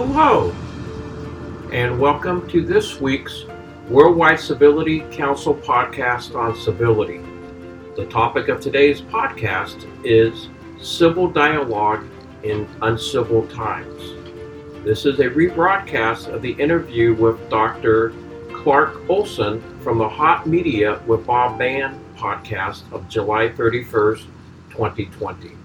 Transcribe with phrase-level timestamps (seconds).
[0.00, 0.52] Hello,
[1.72, 3.46] and welcome to this week's
[3.88, 7.20] Worldwide Civility Council podcast on civility.
[7.96, 10.50] The topic of today's podcast is
[10.80, 12.06] civil dialogue
[12.44, 14.00] in uncivil times.
[14.84, 18.14] This is a rebroadcast of the interview with Dr.
[18.52, 24.26] Clark Olson from the Hot Media with Bob Mann podcast of July 31st,
[24.70, 25.56] 2020.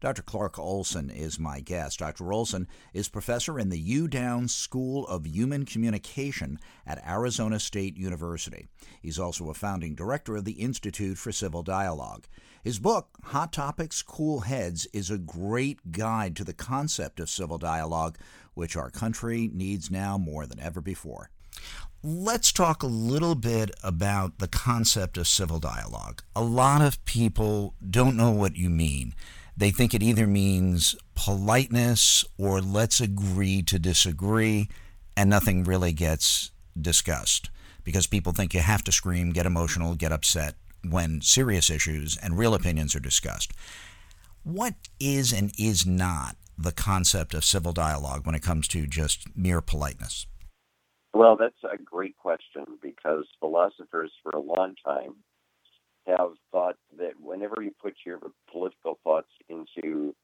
[0.00, 0.22] Dr.
[0.22, 1.98] Clark Olson is my guest.
[1.98, 2.32] Dr.
[2.32, 8.66] Olson is professor in the Hugh Downs School of Human Communication at Arizona State University.
[9.02, 12.26] He's also a founding director of the Institute for Civil Dialogue.
[12.64, 17.58] His book, Hot Topics, Cool Heads, is a great guide to the concept of civil
[17.58, 18.16] dialogue,
[18.54, 21.30] which our country needs now more than ever before.
[22.02, 26.22] Let's talk a little bit about the concept of civil dialogue.
[26.34, 29.14] A lot of people don't know what you mean.
[29.60, 34.70] They think it either means politeness or let's agree to disagree,
[35.18, 37.50] and nothing really gets discussed
[37.84, 40.54] because people think you have to scream, get emotional, get upset
[40.88, 43.52] when serious issues and real opinions are discussed.
[44.44, 49.26] What is and is not the concept of civil dialogue when it comes to just
[49.36, 50.26] mere politeness?
[51.12, 55.16] Well, that's a great question because philosophers for a long time
[56.06, 58.18] have thought that whenever you put your
[58.50, 60.14] political thoughts into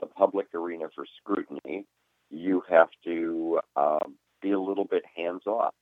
[0.00, 1.84] the public arena for scrutiny,
[2.30, 3.98] you have to uh,
[4.40, 5.74] be a little bit hands off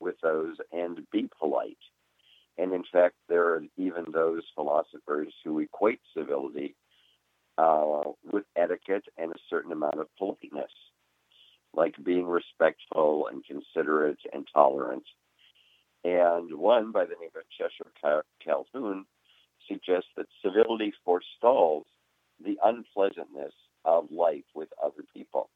[0.00, 1.76] with those and be polite.
[2.56, 6.74] And in fact, there are even those philosophers who equate civility
[7.58, 8.02] uh,
[8.32, 10.70] with etiquette and a certain amount of politeness,
[11.74, 15.04] like being respectful and considerate and tolerant
[16.04, 17.90] and one by the name of Cheshire
[18.44, 19.06] Calhoun
[19.66, 21.86] suggests that civility forestalls
[22.44, 23.54] the unpleasantness
[23.86, 25.48] of life with other people.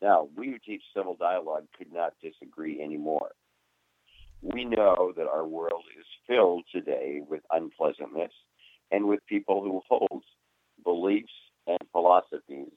[0.00, 3.32] Now, we who teach civil dialogue could not disagree anymore.
[4.42, 8.32] We know that our world is filled today with unpleasantness
[8.90, 10.22] and with people who hold
[10.84, 11.32] beliefs
[11.66, 12.72] and philosophies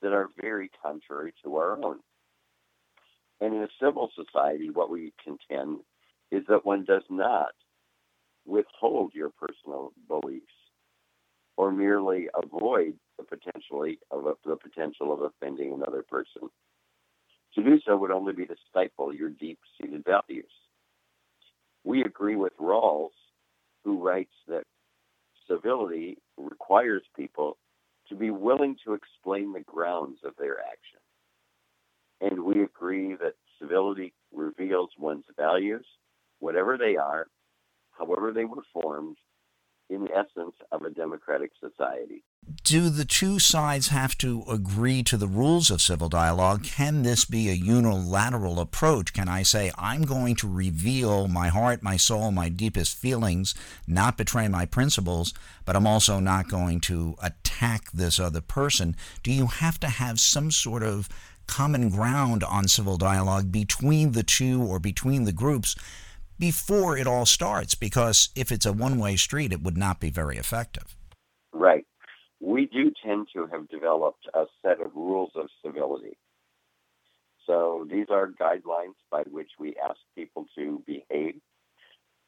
[0.00, 1.98] that are very contrary to our own.
[3.42, 5.80] And in a civil society, what we contend
[6.30, 7.50] is that one does not
[8.46, 10.46] withhold your personal beliefs
[11.56, 16.48] or merely avoid the potentially of a, the potential of offending another person.
[17.54, 20.50] To do so would only be to stifle your deep-seated values.
[21.84, 23.10] We agree with Rawls,
[23.84, 24.64] who writes that
[25.48, 27.58] civility requires people
[28.08, 31.00] to be willing to explain the grounds of their action
[32.22, 35.84] and we agree that civility reveals one's values,
[36.38, 37.26] whatever they are,
[37.98, 39.16] however they were formed,
[39.90, 42.22] in essence of a democratic society.
[42.64, 46.64] Do the two sides have to agree to the rules of civil dialogue?
[46.64, 49.12] Can this be a unilateral approach?
[49.12, 53.54] Can I say, I'm going to reveal my heart, my soul, my deepest feelings,
[53.86, 55.34] not betray my principles,
[55.64, 58.96] but I'm also not going to attack this other person?
[59.22, 61.08] Do you have to have some sort of
[61.46, 65.76] common ground on civil dialogue between the two or between the groups
[66.38, 70.10] before it all starts because if it's a one way street, it would not be
[70.10, 70.96] very effective.
[71.52, 71.86] Right.
[72.40, 76.16] We do tend to have developed a set of rules of civility.
[77.46, 81.40] So these are guidelines by which we ask people to behave.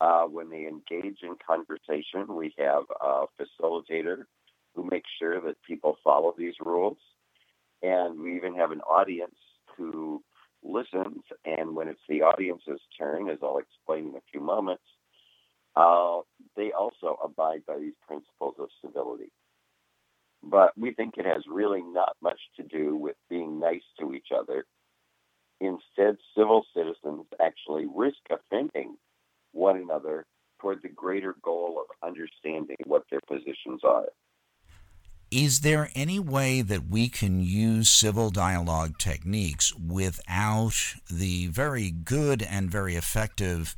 [0.01, 4.25] Uh, when they engage in conversation, we have a facilitator
[4.75, 6.99] who makes sure that people follow these rules.
[7.83, 9.37] And we even have an audience
[9.77, 10.23] who
[10.65, 11.23] listens.
[11.45, 14.83] And when it's the audience's turn, as I'll explain in a few moments,
[15.77, 16.21] uh,
[16.57, 19.31] they also abide by these principles of civility.
[20.43, 24.29] But we think it has really not much to do with being nice to each
[24.37, 24.67] other.
[25.61, 28.97] Instead, civil citizens actually risk offending
[29.53, 30.27] one another
[30.61, 34.09] toward the greater goal of understanding what their positions are.
[35.35, 42.41] Is there any way that we can use civil dialogue techniques without the very good
[42.41, 43.75] and very effective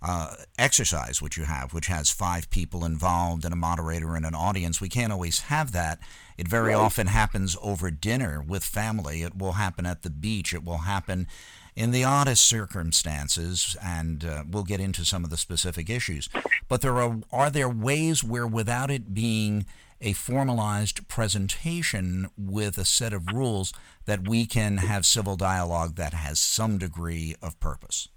[0.00, 4.36] uh, exercise which you have, which has five people involved and a moderator and an
[4.36, 4.80] audience?
[4.80, 5.98] We can't always have that.
[6.38, 6.80] It very right.
[6.80, 9.22] often happens over dinner with family.
[9.22, 10.54] It will happen at the beach.
[10.54, 11.26] It will happen
[11.74, 16.28] in the oddest circumstances, and uh, we'll get into some of the specific issues.
[16.68, 19.66] But there are are there ways where, without it being
[20.00, 23.72] a formalized presentation with a set of rules
[24.06, 28.08] that we can have civil dialogue that has some degree of purpose?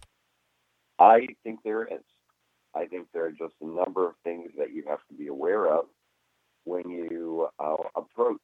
[1.00, 2.04] I think there is.
[2.76, 5.68] I think there are just a number of things that you have to be aware
[5.68, 5.86] of.
[6.66, 8.42] when you uh, approach,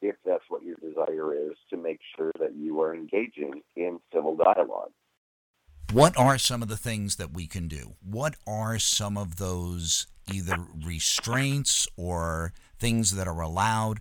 [0.00, 4.36] if that's what your desire is, to make sure that you are engaging in civil
[4.36, 4.90] dialogue.
[5.92, 7.96] What are some of the things that we can do?
[8.02, 14.00] What are some of those either restraints or things that are allowed?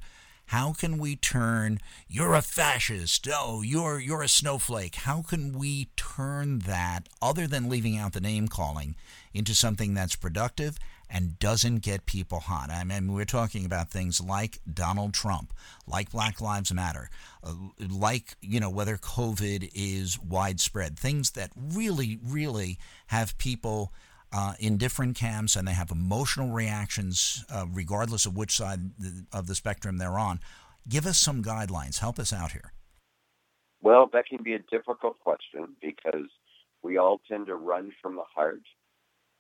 [0.51, 1.79] How can we turn
[2.09, 4.95] you're a fascist, oh, you're you're a snowflake.
[4.95, 8.97] How can we turn that other than leaving out the name calling
[9.33, 10.77] into something that's productive
[11.09, 12.69] and doesn't get people hot?
[12.69, 15.53] I mean, we're talking about things like Donald Trump,
[15.88, 17.09] like Black Lives Matter,
[17.45, 17.53] uh,
[17.89, 22.77] like, you know, whether COVID is widespread, things that really really
[23.07, 23.94] have people
[24.33, 28.80] uh, in different camps and they have emotional reactions uh, regardless of which side
[29.33, 30.39] of the spectrum they're on.
[30.88, 32.00] Give us some guidelines.
[32.00, 32.74] Help us out here.
[33.81, 36.30] Well, that can be a difficult question because
[36.83, 38.62] we all tend to run from the heart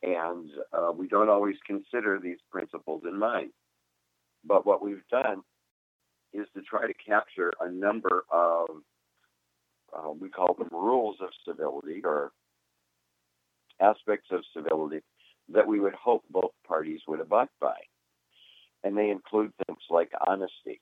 [0.03, 3.51] and uh, we don't always consider these principles in mind.
[4.43, 5.43] But what we've done
[6.33, 8.67] is to try to capture a number of,
[9.95, 12.31] uh, we call them rules of civility or
[13.81, 15.01] aspects of civility
[15.49, 17.75] that we would hope both parties would abide by.
[18.83, 20.79] And they include things like honesty,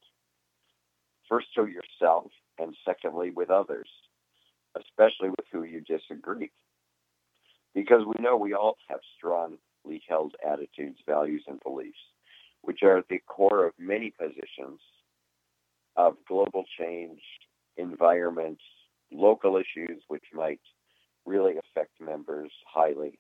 [1.28, 3.90] first to yourself, and secondly with others,
[4.78, 6.52] especially with who you disagree.
[7.74, 11.98] Because we know we all have strongly held attitudes, values, and beliefs,
[12.62, 14.80] which are at the core of many positions
[15.96, 17.22] of global change,
[17.78, 18.60] environment,
[19.12, 20.62] local issues, which might
[21.30, 23.20] really affect members highly.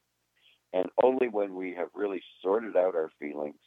[0.74, 3.60] And only when we have really sorted out our feelings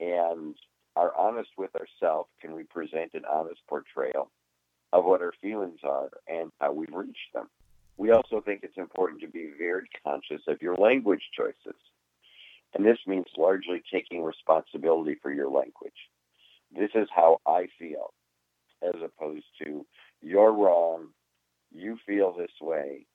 [0.00, 0.54] and
[0.96, 4.30] are honest with ourselves can we present an honest portrayal
[4.92, 7.48] of what our feelings are and how we've reached them.
[7.96, 11.78] We also think it's important to be very conscious of your language choices.
[12.74, 15.92] And this means largely taking responsibility for your language.
[16.74, 18.12] This is how I feel,
[18.82, 19.84] as opposed to
[20.20, 21.08] you're wrong,
[21.74, 23.06] you feel this way,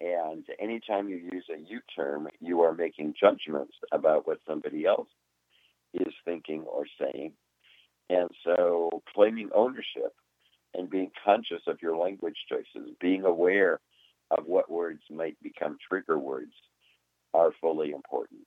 [0.00, 5.08] and anytime you use a you term, you are making judgments about what somebody else
[5.94, 7.32] is thinking or saying.
[8.10, 10.14] And so claiming ownership
[10.74, 13.80] and being conscious of your language choices, being aware
[14.30, 16.52] of what words might become trigger words
[17.32, 18.46] are fully important.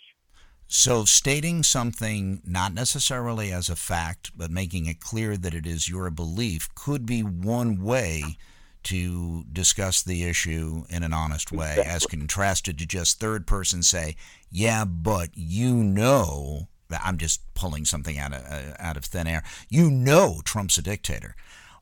[0.72, 5.90] So, stating something not necessarily as a fact, but making it clear that it is
[5.90, 8.38] your belief could be one way
[8.83, 11.93] to discuss the issue in an honest way, exactly.
[11.93, 14.15] as contrasted to just third person say,
[14.51, 19.43] "Yeah, but you know." I'm just pulling something out of uh, out of thin air.
[19.69, 21.35] You know, Trump's a dictator.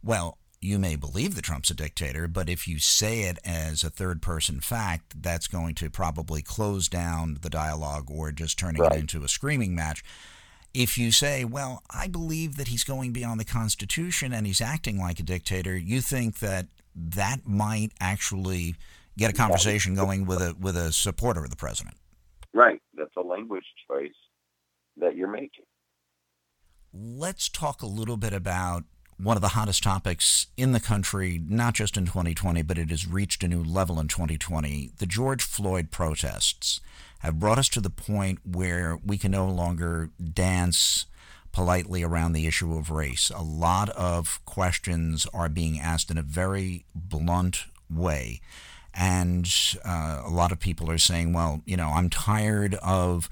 [0.04, 3.90] Well, you may believe that Trump's a dictator, but if you say it as a
[3.90, 8.94] third person fact, that's going to probably close down the dialogue or just turning right.
[8.94, 10.04] it into a screaming match.
[10.74, 15.00] If you say, well, I believe that he's going beyond the Constitution and he's acting
[15.00, 16.68] like a dictator, you think that
[16.98, 18.76] that might actually
[19.18, 21.96] get a conversation going with a with a supporter of the president.
[22.54, 22.82] Right.
[22.96, 24.12] That's a language choice
[24.98, 25.66] that you're making.
[26.94, 28.84] Let's talk a little bit about
[29.18, 33.08] one of the hottest topics in the country, not just in 2020, but it has
[33.08, 34.92] reached a new level in 2020.
[34.98, 36.80] The George Floyd protests
[37.20, 41.08] have brought us to the point where we can no longer dance
[41.58, 43.32] politely around the issue of race.
[43.36, 48.42] A lot of questions are being asked in a very blunt way.
[48.94, 49.52] And
[49.84, 53.28] uh, a lot of people are saying, well, you know, I'm tired of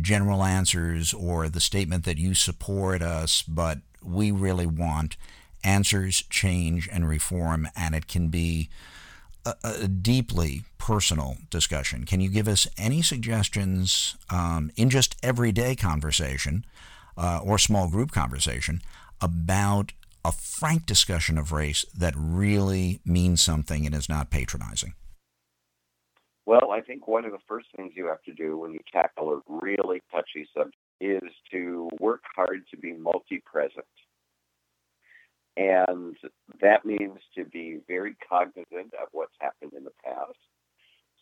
[0.00, 5.16] general answers or the statement that you support us, but we really want
[5.62, 7.68] answers, change, and reform.
[7.76, 8.70] And it can be
[9.46, 12.06] a, a deeply personal discussion.
[12.06, 16.64] Can you give us any suggestions um, in just everyday conversation?
[17.18, 18.80] Uh, or small group conversation
[19.20, 19.92] about
[20.24, 24.94] a frank discussion of race that really means something and is not patronizing?
[26.46, 29.30] Well, I think one of the first things you have to do when you tackle
[29.32, 33.84] a really touchy subject is to work hard to be multi present.
[35.56, 36.16] And
[36.60, 40.38] that means to be very cognizant of what's happened in the past.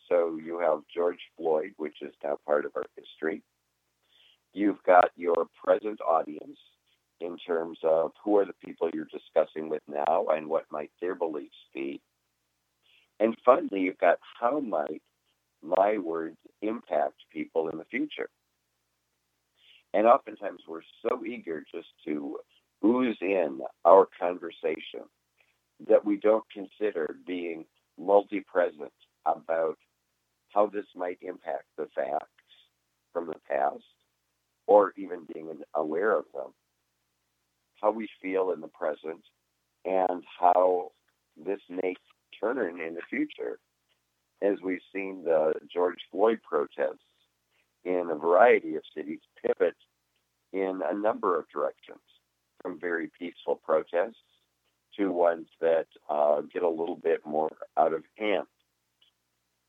[0.07, 3.41] So you have George Floyd, which is now part of our history.
[4.57, 6.57] You've got your present audience
[7.21, 11.13] in terms of who are the people you're discussing with now and what might their
[11.13, 12.01] beliefs be.
[13.19, 15.03] And finally, you've got how might
[15.61, 18.29] my words impact people in the future.
[19.93, 22.39] And oftentimes we're so eager just to
[22.83, 25.05] ooze in our conversation
[25.87, 27.65] that we don't consider being
[27.99, 29.77] multi present about
[30.49, 32.25] how this might impact the facts
[33.13, 33.83] from the past
[34.67, 36.53] or even being aware of them,
[37.81, 39.23] how we feel in the present,
[39.85, 40.91] and how
[41.35, 41.95] this may
[42.39, 43.59] turn in the future,
[44.41, 46.99] as we've seen the George Floyd protests
[47.85, 49.75] in a variety of cities pivot
[50.53, 51.99] in a number of directions,
[52.61, 54.15] from very peaceful protests
[54.97, 58.47] to ones that uh, get a little bit more out of hand.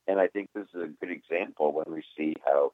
[0.07, 2.73] And I think this is a good example when we see how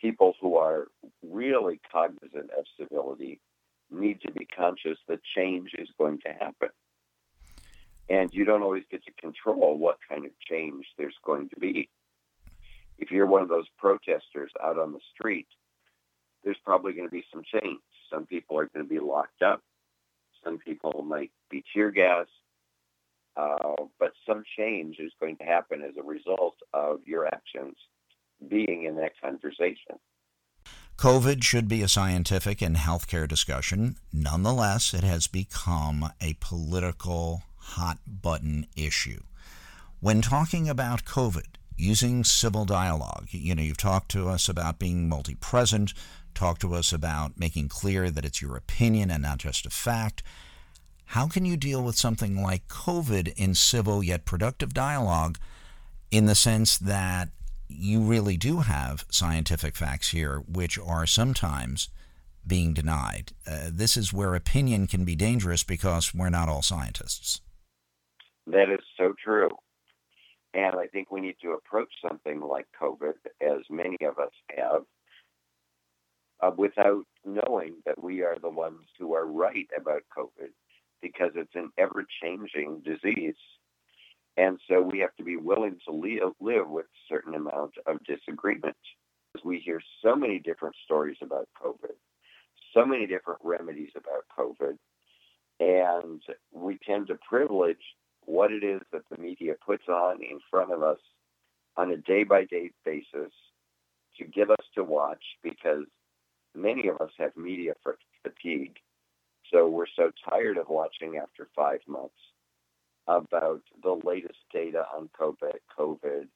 [0.00, 0.88] people who are
[1.22, 3.40] really cognizant of civility
[3.90, 6.68] need to be conscious that change is going to happen.
[8.08, 11.88] And you don't always get to control what kind of change there's going to be.
[12.98, 15.46] If you're one of those protesters out on the street,
[16.44, 17.80] there's probably going to be some change.
[18.12, 19.62] Some people are going to be locked up.
[20.44, 22.26] Some people might be tear gas.
[23.36, 27.76] Uh, but some change is going to happen as a result of your actions
[28.48, 29.98] being in that conversation.
[30.96, 33.96] COVID should be a scientific and healthcare discussion.
[34.12, 39.20] Nonetheless, it has become a political hot button issue.
[40.00, 45.08] When talking about COVID, using civil dialogue, you know, you've talked to us about being
[45.08, 45.94] multi present,
[46.34, 50.22] talked to us about making clear that it's your opinion and not just a fact.
[51.06, 55.38] How can you deal with something like COVID in civil yet productive dialogue
[56.10, 57.30] in the sense that
[57.70, 61.88] you really do have scientific facts here, which are sometimes
[62.46, 63.32] being denied.
[63.46, 67.40] Uh, this is where opinion can be dangerous because we're not all scientists.
[68.46, 69.50] That is so true.
[70.52, 74.82] And I think we need to approach something like COVID, as many of us have,
[76.40, 80.50] uh, without knowing that we are the ones who are right about COVID
[81.00, 83.36] because it's an ever changing disease
[84.36, 87.98] and so we have to be willing to live, live with a certain amount of
[88.04, 88.76] disagreement.
[89.44, 91.94] We hear so many different stories about COVID,
[92.74, 94.76] so many different remedies about COVID,
[95.60, 96.22] and
[96.52, 97.82] we tend to privilege
[98.24, 100.98] what it is that the media puts on in front of us
[101.76, 103.32] on a day by day basis
[104.18, 105.84] to give us to watch because
[106.54, 107.72] many of us have media
[108.22, 108.76] fatigue.
[109.52, 112.14] So we're so tired of watching after five months
[113.06, 116.26] about the latest data on COVID,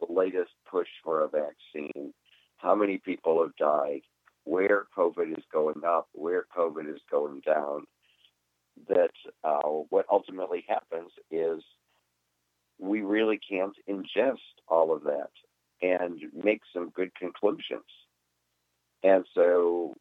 [0.00, 2.12] the latest push for a vaccine,
[2.58, 4.02] how many people have died,
[4.44, 7.84] where COVID is going up, where COVID is going down.
[8.88, 9.12] That
[9.44, 11.62] uh, what ultimately happens is
[12.80, 15.30] we really can't ingest all of that
[15.80, 17.84] and make some good conclusions.
[19.04, 19.94] And so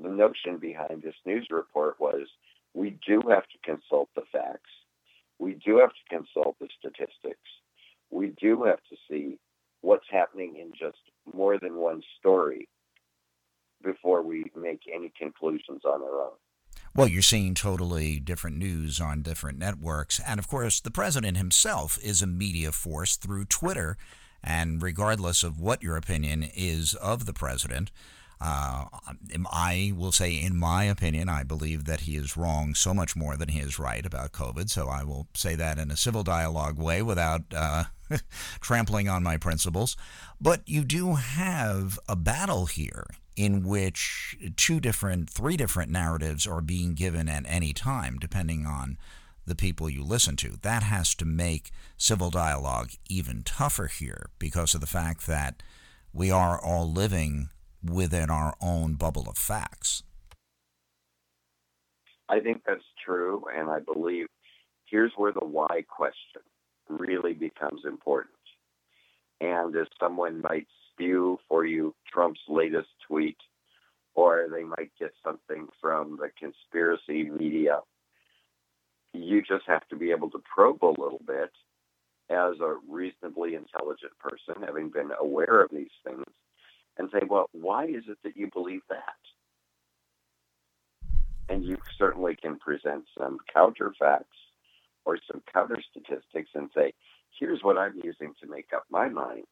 [0.00, 2.28] the notion behind this news report was
[2.74, 4.70] we do have to consult the facts
[5.38, 7.38] we do have to consult the statistics.
[8.10, 9.38] We do have to see
[9.80, 10.98] what's happening in just
[11.32, 12.68] more than one story
[13.82, 16.36] before we make any conclusions on our own.
[16.96, 20.20] Well, you're seeing totally different news on different networks.
[20.20, 23.96] And of course, the president himself is a media force through Twitter.
[24.42, 27.90] And regardless of what your opinion is of the president,
[28.44, 28.84] uh,
[29.50, 33.38] I will say, in my opinion, I believe that he is wrong so much more
[33.38, 34.68] than he is right about COVID.
[34.68, 37.84] So I will say that in a civil dialogue way without uh,
[38.60, 39.96] trampling on my principles.
[40.38, 46.60] But you do have a battle here in which two different, three different narratives are
[46.60, 48.98] being given at any time, depending on
[49.46, 50.58] the people you listen to.
[50.60, 55.62] That has to make civil dialogue even tougher here because of the fact that
[56.12, 57.48] we are all living
[57.84, 60.02] within our own bubble of facts.
[62.28, 64.26] I think that's true, and I believe
[64.86, 66.42] here's where the why question
[66.88, 68.30] really becomes important.
[69.40, 73.36] And as someone might spew for you Trump's latest tweet,
[74.14, 77.80] or they might get something from the conspiracy media,
[79.12, 81.50] you just have to be able to probe a little bit
[82.30, 86.24] as a reasonably intelligent person, having been aware of these things,
[86.98, 89.02] and say, well, why is it that you believe that?
[91.48, 94.24] And you certainly can present some counterfacts
[95.04, 96.92] or some counter statistics and say,
[97.38, 99.44] here's what I'm using to make up my mind.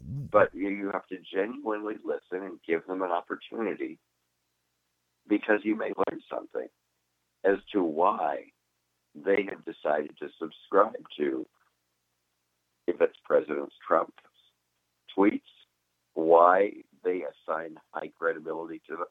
[0.00, 3.98] But you have to genuinely listen and give them an opportunity
[5.28, 6.68] because you may learn something
[7.44, 8.46] as to why
[9.14, 11.46] they have decided to subscribe to,
[12.86, 14.12] if it's President Trump's
[15.16, 15.40] tweets
[16.26, 16.72] why
[17.04, 19.06] they assign high credibility to that,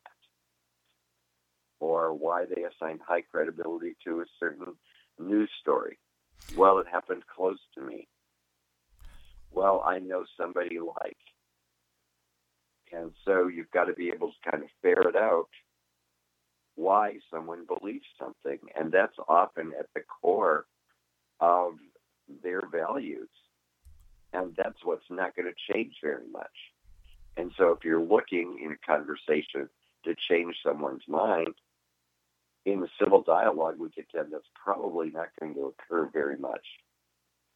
[1.79, 4.75] or why they assign high credibility to a certain
[5.17, 5.97] news story.
[6.55, 8.07] Well, it happened close to me.
[9.51, 11.17] Well, I know somebody like
[12.91, 15.49] And so you've got to be able to kind of ferret out
[16.75, 18.59] why someone believes something.
[18.75, 20.65] And that's often at the core
[21.39, 21.73] of
[22.43, 23.29] their values.
[24.33, 26.68] And that's what's not going to change very much.
[27.39, 29.69] And so if you're looking in a conversation
[30.03, 31.55] to change someone's mind,
[32.65, 36.65] in the civil dialogue we to, that's probably not going to occur very much.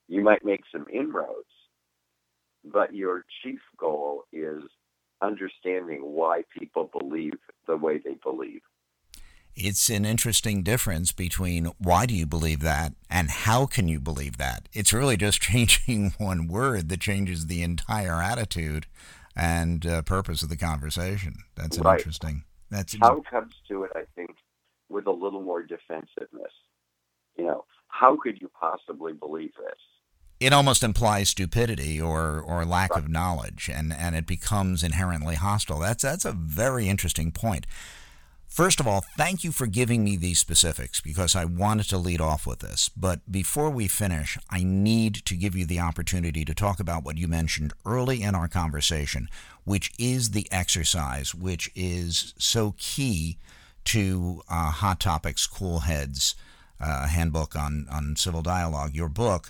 [0.07, 1.51] You might make some inroads,
[2.63, 4.63] but your chief goal is
[5.21, 7.33] understanding why people believe
[7.67, 8.61] the way they believe.
[9.53, 14.37] It's an interesting difference between why do you believe that and how can you believe
[14.37, 14.69] that.
[14.71, 18.87] It's really just changing one word that changes the entire attitude
[19.35, 21.35] and uh, purpose of the conversation.
[21.55, 21.99] That's right.
[21.99, 22.43] interesting.
[22.69, 23.91] That's how comes to it.
[23.95, 24.31] I think
[24.89, 26.53] with a little more defensiveness.
[27.37, 29.79] You know, how could you possibly believe this?
[30.45, 33.03] it almost implies stupidity or, or lack right.
[33.03, 35.79] of knowledge, and, and it becomes inherently hostile.
[35.79, 37.65] That's that's a very interesting point.
[38.53, 42.21] First of all, thank you for giving me these specifics because I wanted to lead
[42.21, 42.87] off with this.
[42.87, 47.17] But before we finish, I need to give you the opportunity to talk about what
[47.17, 49.27] you mentioned early in our conversation,
[49.63, 53.39] which is the exercise, which is so key
[53.85, 56.35] to uh, Hot Topics Cool Heads
[56.79, 59.49] uh, handbook on, on civil dialogue, your book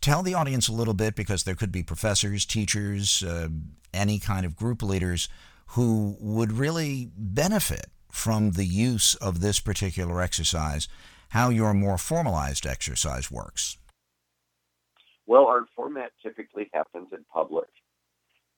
[0.00, 3.48] tell the audience a little bit because there could be professors, teachers, uh,
[3.92, 5.28] any kind of group leaders
[5.70, 10.88] who would really benefit from the use of this particular exercise,
[11.30, 13.78] how your more formalized exercise works.
[15.26, 17.68] Well, our format typically happens in public,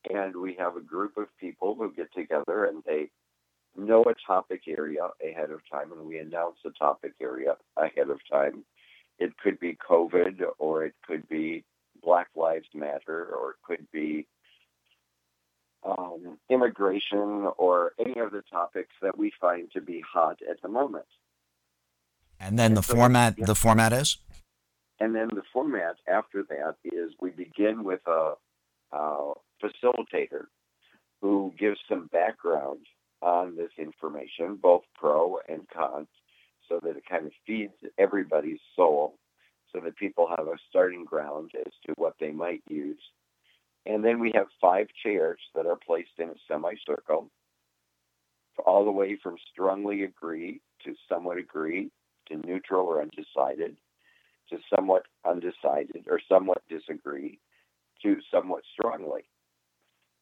[0.09, 3.11] and we have a group of people who get together and they
[3.77, 8.21] know a topic area ahead of time, and we announce the topic area ahead of
[8.31, 8.65] time.
[9.19, 11.65] It could be COVID, or it could be
[12.03, 14.27] Black Lives Matter, or it could be
[15.85, 20.69] um, immigration, or any of the topics that we find to be hot at the
[20.69, 21.07] moment.
[22.39, 24.19] And then and the so format, the format is.
[25.01, 28.35] And then the format after that is we begin with a,
[28.93, 30.47] a facilitator
[31.21, 32.87] who gives some background
[33.21, 36.07] on this information, both pro and con,
[36.69, 39.17] so that it kind of feeds everybody's soul
[39.73, 43.01] so that people have a starting ground as to what they might use.
[43.87, 47.29] And then we have five chairs that are placed in a semicircle,
[48.65, 51.91] all the way from strongly agree to somewhat agree
[52.29, 53.77] to neutral or undecided
[54.51, 57.39] to somewhat undecided or somewhat disagree
[58.03, 59.23] to somewhat strongly.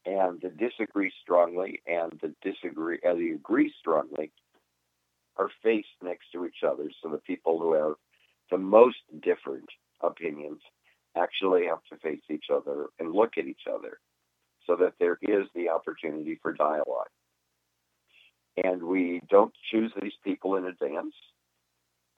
[0.06, 4.32] And the disagree strongly and the disagree uh, the agree strongly
[5.36, 7.94] are faced next to each other so the people who have
[8.50, 9.68] the most different
[10.02, 10.60] opinions
[11.16, 13.98] actually have to face each other and look at each other
[14.66, 17.08] so that there is the opportunity for dialogue.
[18.62, 21.14] And we don't choose these people in advance.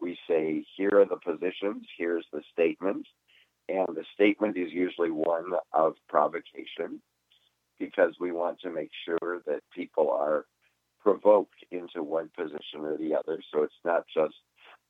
[0.00, 3.06] We say, here are the positions, here's the statement.
[3.68, 7.00] And the statement is usually one of provocation
[7.78, 10.46] because we want to make sure that people are
[11.00, 13.40] provoked into one position or the other.
[13.52, 14.34] So it's not just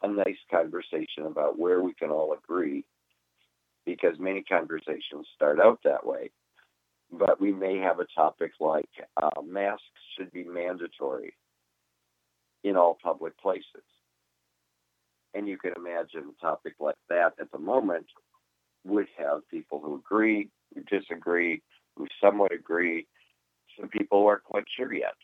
[0.03, 2.85] a nice conversation about where we can all agree,
[3.85, 6.31] because many conversations start out that way.
[7.11, 8.89] But we may have a topic like
[9.21, 9.83] uh, masks
[10.17, 11.35] should be mandatory
[12.65, 13.85] in all public places.
[15.35, 18.07] And you can imagine a topic like that at the moment
[18.85, 21.63] would have people who agree, who disagree,
[21.97, 23.07] who somewhat agree,
[23.79, 25.15] some people aren't quite sure yet.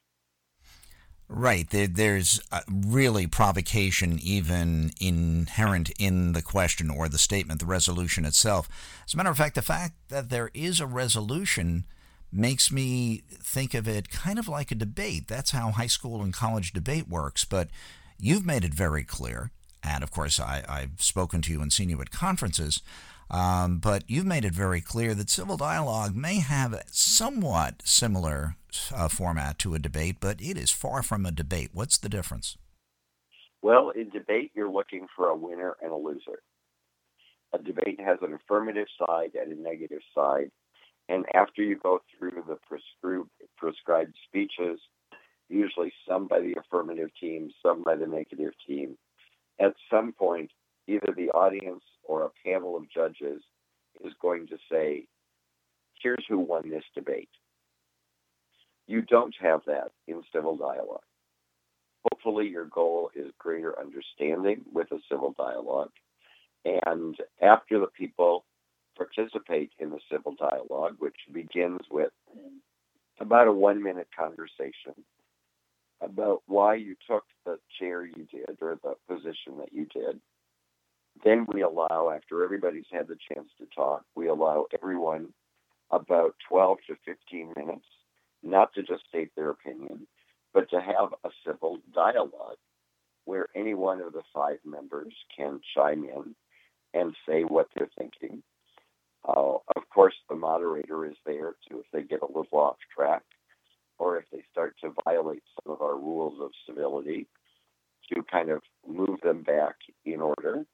[1.28, 1.68] Right.
[1.68, 8.68] There, there's really provocation even inherent in the question or the statement, the resolution itself.
[9.06, 11.84] As a matter of fact, the fact that there is a resolution
[12.32, 15.28] makes me think of it kind of like a debate.
[15.28, 17.44] That's how high school and college debate works.
[17.44, 17.68] But
[18.18, 19.50] you've made it very clear,
[19.82, 22.80] and of course, I, I've spoken to you and seen you at conferences.
[23.30, 28.56] Um, but you've made it very clear that civil dialogue may have somewhat similar
[28.94, 31.70] uh, format to a debate, but it is far from a debate.
[31.72, 32.56] What's the difference?
[33.62, 36.42] Well, in debate, you're looking for a winner and a loser.
[37.52, 40.50] A debate has an affirmative side and a negative side.
[41.08, 44.78] And after you go through the prescribed, prescribed speeches,
[45.48, 48.98] usually some by the affirmative team, some by the negative team,
[49.58, 50.50] at some point,
[50.86, 53.42] either the audience or a panel of judges
[54.04, 55.06] is going to say,
[56.02, 57.30] here's who won this debate.
[58.88, 61.02] You don't have that in civil dialogue.
[62.10, 65.90] Hopefully, your goal is greater understanding with a civil dialogue.
[66.64, 68.44] And after the people
[68.96, 72.10] participate in the civil dialogue, which begins with
[73.20, 74.94] about a one minute conversation
[76.00, 80.20] about why you took the chair you did or the position that you did.
[81.24, 85.32] Then we allow, after everybody's had the chance to talk, we allow everyone
[85.90, 87.86] about 12 to 15 minutes,
[88.42, 90.06] not to just state their opinion,
[90.54, 92.56] but to have a civil dialogue
[93.24, 96.34] where any one of the five members can chime in
[96.94, 98.42] and say what they're thinking.
[99.28, 103.22] Uh, of course, the moderator is there to, if they get a little off track,
[103.98, 107.26] or if they start to violate some of our rules of civility,
[108.12, 109.74] to kind of move them back
[110.06, 110.64] in order.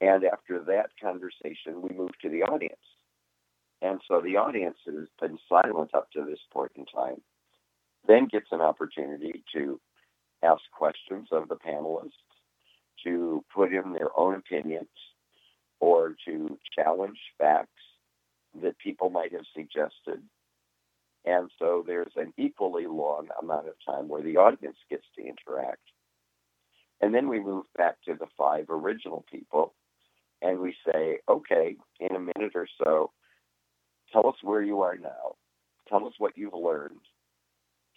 [0.00, 2.76] And after that conversation, we move to the audience.
[3.80, 7.20] And so the audience has been silent up to this point in time,
[8.06, 9.80] then gets an opportunity to
[10.42, 12.12] ask questions of the panelists,
[13.04, 14.88] to put in their own opinions,
[15.80, 17.70] or to challenge facts
[18.62, 20.22] that people might have suggested.
[21.24, 25.82] And so there's an equally long amount of time where the audience gets to interact.
[27.00, 29.74] And then we move back to the five original people
[30.40, 33.10] and we say, okay, in a minute or so,
[34.12, 35.36] tell us where you are now.
[35.88, 37.00] Tell us what you've learned.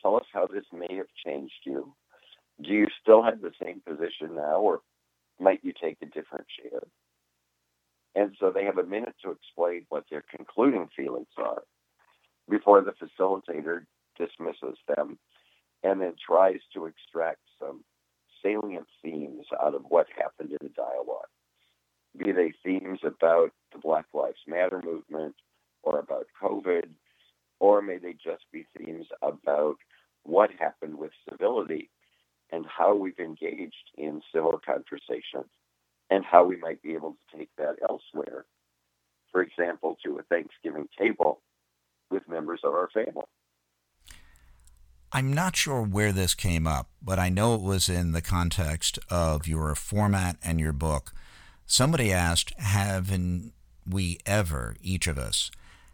[0.02, 1.94] Tell us how this may have changed you.
[2.62, 4.82] Do you still have the same position now, or
[5.40, 6.82] might you take a different chair?
[8.16, 11.64] And so they have a minute to explain what their concluding feelings are
[12.50, 13.86] before the facilitator
[14.18, 15.18] dismisses them
[15.84, 17.84] and then tries to extract some
[18.44, 21.30] salient themes out of what happened in the dialogue.
[22.18, 25.36] Be they themes about the Black Lives Matter movement
[25.84, 26.90] or about COVID,
[27.60, 29.78] or may they just be themes about
[30.24, 31.90] what happened with civility
[32.52, 35.50] and how we've engaged in civil conversation
[36.10, 38.46] and how we might be able to take that elsewhere.
[39.32, 41.42] For example, to a Thanksgiving table
[42.10, 43.24] with members of our family.
[45.14, 48.98] I'm not sure where this came up, but I know it was in the context
[49.10, 51.14] of your format and your book.
[51.66, 53.54] Somebody asked, Haven't
[53.90, 55.52] we ever, each of us,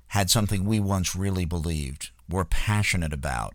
[0.10, 3.54] had something we once really believed, were passionate about,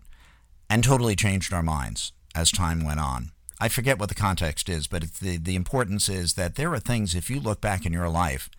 [0.69, 3.33] and totally changed our minds as time went on?
[3.61, 7.15] I forget what the context is, but the, the importance is that there are things,
[7.15, 8.51] if you look back in your life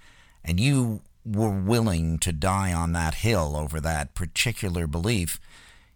[0.46, 5.40] and you were willing to die on that hill over that particular belief,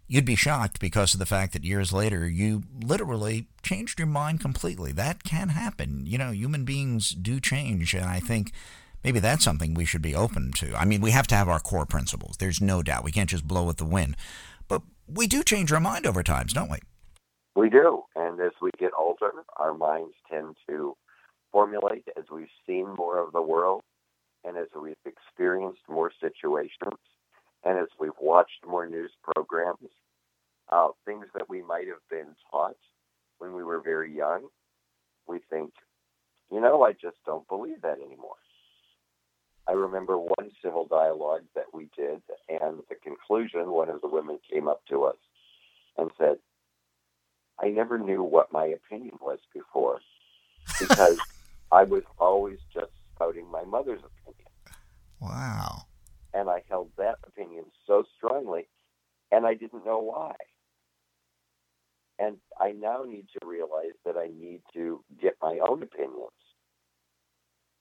[0.06, 4.40] you'd be shocked because of the fact that years later you literally changed your mind
[4.40, 4.92] completely.
[4.92, 6.04] That can happen.
[6.06, 8.52] You know, human beings do change, and I think
[9.02, 10.74] maybe that's something we should be open to.
[10.76, 12.36] I mean, we have to have our core principles.
[12.36, 13.04] There's no doubt.
[13.04, 14.16] We can't just blow with the wind.
[14.68, 16.78] But we do change our mind over times, don't we?
[17.54, 18.02] We do.
[18.14, 20.96] And as we get older, our minds tend to
[21.50, 23.82] formulate as we've seen more of the world
[24.44, 27.00] and as we've experienced more situations
[27.64, 29.90] and as we've watched more news programs,
[30.70, 32.76] uh, things that we might have been taught
[33.38, 34.48] when we were very young,
[35.26, 35.72] we think,
[36.50, 38.36] you know, I just don't believe that anymore.
[39.68, 44.38] I remember one civil dialogue that we did, and the conclusion, one of the women
[44.50, 45.16] came up to us
[45.98, 46.36] and said,
[47.60, 50.00] I never knew what my opinion was before
[50.80, 51.18] because
[51.72, 54.48] I was always just spouting my mother's opinion.
[55.20, 55.82] Wow.
[56.32, 58.68] And I held that opinion so strongly,
[59.30, 60.34] and I didn't know why.
[62.18, 66.32] And I now need to realize that I need to get my own opinions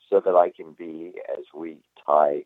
[0.10, 2.46] so that I can be, as we tie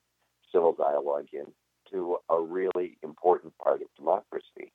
[0.52, 1.46] civil dialogue in,
[1.92, 4.72] to a really important part of democracy.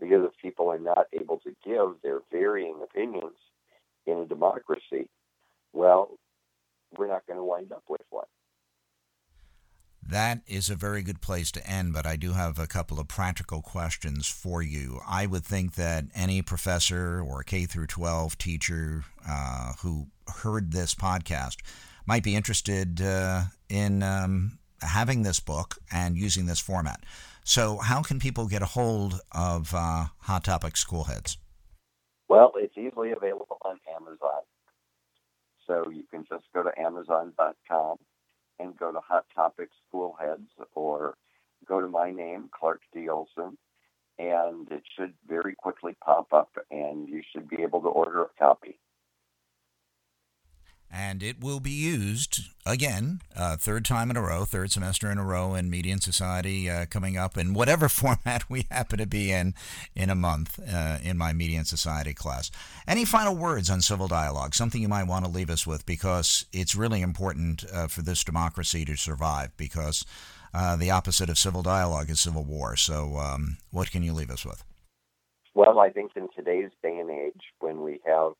[0.00, 3.36] Because if people are not able to give their varying opinions
[4.06, 5.08] in a democracy,
[5.72, 6.10] well,
[6.96, 8.26] we're not going to wind up with one.
[10.06, 13.08] That is a very good place to end, but I do have a couple of
[13.08, 15.00] practical questions for you.
[15.08, 20.08] I would think that any professor or K through 12 teacher uh, who
[20.42, 21.56] heard this podcast
[22.06, 27.00] might be interested uh, in um, having this book and using this format.
[27.42, 31.38] So, how can people get a hold of uh, Hot Topics Cool Heads?
[32.28, 34.42] Well, it's easily available on Amazon.
[35.66, 37.98] So, you can just go to Amazon.com
[38.58, 41.16] and go to Hot Topic Schoolheads or
[41.66, 43.08] go to my name, Clark D.
[43.08, 43.56] Olson,
[44.18, 48.28] and it should very quickly pop up and you should be able to order a
[48.38, 48.78] copy
[50.94, 55.18] and it will be used again, uh, third time in a row, third semester in
[55.18, 59.06] a row in Media and Society uh, coming up in whatever format we happen to
[59.06, 59.54] be in
[59.96, 62.52] in a month uh, in my Media and Society class.
[62.86, 64.54] Any final words on civil dialogue?
[64.54, 68.22] Something you might want to leave us with because it's really important uh, for this
[68.22, 70.06] democracy to survive because
[70.54, 72.76] uh, the opposite of civil dialogue is civil war.
[72.76, 74.62] So, um, what can you leave us with?
[75.54, 78.34] Well, I think in today's day and age, when we have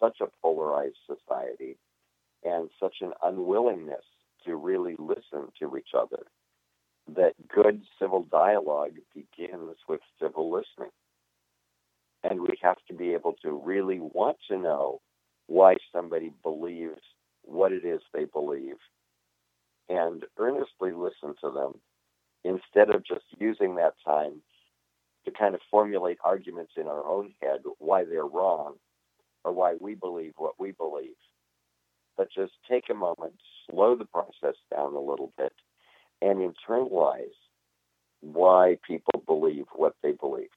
[0.00, 1.76] such a polarized society
[2.44, 4.04] and such an unwillingness
[4.46, 6.24] to really listen to each other,
[7.16, 10.92] that good civil dialogue begins with civil listening.
[12.22, 15.00] And we have to be able to really want to know
[15.46, 17.00] why somebody believes
[17.42, 18.76] what it is they believe
[19.88, 21.72] and earnestly listen to them
[22.42, 24.40] instead of just using that time
[25.24, 28.74] to kind of formulate arguments in our own head why they're wrong
[29.44, 31.16] or why we believe what we believe.
[32.16, 33.34] But just take a moment,
[33.68, 35.52] slow the process down a little bit,
[36.22, 37.34] and internalize
[38.20, 40.48] why people believe what they believe.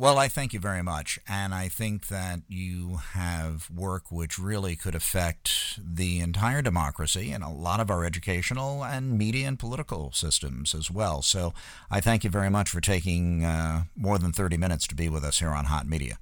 [0.00, 1.18] Well, I thank you very much.
[1.28, 7.44] And I think that you have work which really could affect the entire democracy and
[7.44, 11.20] a lot of our educational and media and political systems as well.
[11.20, 11.52] So
[11.90, 15.22] I thank you very much for taking uh, more than 30 minutes to be with
[15.22, 16.16] us here on Hot Media.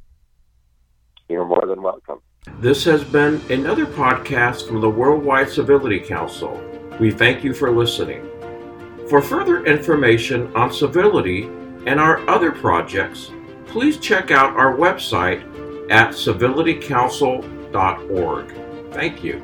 [1.29, 2.19] You're more than welcome.
[2.61, 6.61] This has been another podcast from the Worldwide Civility Council.
[6.99, 8.29] We thank you for listening.
[9.09, 11.45] For further information on civility
[11.87, 13.31] and our other projects,
[13.67, 15.45] please check out our website
[15.91, 18.93] at civilitycouncil.org.
[18.93, 19.41] Thank you.